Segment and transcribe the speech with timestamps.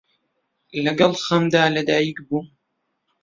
[0.85, 2.45] لەگەڵ خەمدا لە دایک بووم،